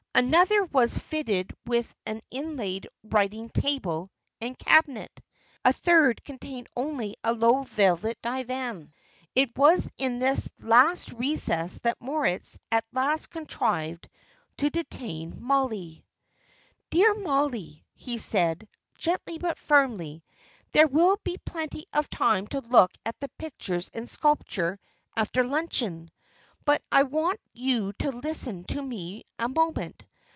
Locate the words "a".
5.65-5.71, 7.23-7.33, 29.39-29.49